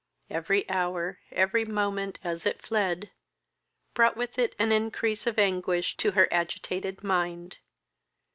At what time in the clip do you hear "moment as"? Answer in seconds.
1.63-2.43